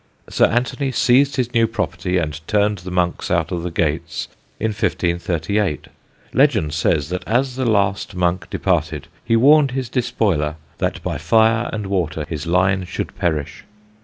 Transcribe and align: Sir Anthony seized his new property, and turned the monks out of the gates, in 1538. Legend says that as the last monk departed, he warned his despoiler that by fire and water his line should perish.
Sir 0.31 0.45
Anthony 0.45 0.91
seized 0.91 1.35
his 1.35 1.53
new 1.53 1.67
property, 1.67 2.17
and 2.17 2.41
turned 2.47 2.79
the 2.79 2.89
monks 2.89 3.29
out 3.29 3.51
of 3.51 3.61
the 3.61 3.69
gates, 3.69 4.27
in 4.59 4.69
1538. 4.69 5.89
Legend 6.33 6.73
says 6.73 7.09
that 7.09 7.23
as 7.27 7.55
the 7.55 7.69
last 7.69 8.15
monk 8.15 8.49
departed, 8.49 9.07
he 9.23 9.35
warned 9.35 9.69
his 9.77 9.89
despoiler 9.89 10.55
that 10.79 11.03
by 11.03 11.19
fire 11.19 11.69
and 11.71 11.85
water 11.85 12.25
his 12.27 12.47
line 12.47 12.83
should 12.85 13.13
perish. 13.15 13.63